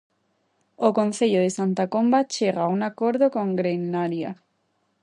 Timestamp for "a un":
2.63-2.79